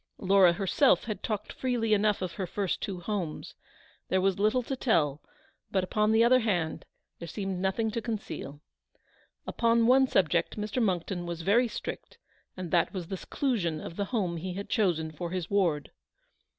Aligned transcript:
Laura 0.17 0.53
herself 0.53 1.03
had 1.03 1.21
talked 1.21 1.53
freely 1.53 1.93
enough 1.93 2.23
of 2.23 2.31
her 2.31 2.47
first 2.47 2.81
two 2.81 3.01
homes. 3.01 3.53
There 4.09 4.19
was 4.19 4.39
little 4.39 4.63
to 4.63 4.75
tell, 4.75 5.21
but, 5.69 5.83
upon 5.83 6.11
the 6.11 6.23
other 6.23 6.39
hand, 6.39 6.85
there 7.19 7.27
seemed 7.27 7.59
nothing 7.59 7.91
to 7.91 8.01
conceal. 8.01 8.61
Upon 9.45 9.85
one 9.85 10.07
subject 10.07 10.57
Mr. 10.57 10.81
Monckton 10.81 11.27
was 11.27 11.43
very 11.43 11.67
strict, 11.67 12.17
and 12.57 12.71
that 12.71 12.95
was 12.95 13.09
the 13.09 13.17
seclusion 13.17 13.79
of 13.79 13.95
the 13.95 14.05
home 14.05 14.37
he 14.37 14.55
had 14.55 14.69
chosen 14.71 15.11
for 15.11 15.29
his 15.29 15.51
ward. 15.51 15.91